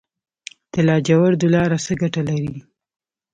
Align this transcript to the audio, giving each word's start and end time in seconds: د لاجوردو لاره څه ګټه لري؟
د 0.71 0.73
لاجوردو 0.87 1.47
لاره 1.55 1.77
څه 1.85 1.93
ګټه 2.01 2.21
لري؟ 2.29 2.55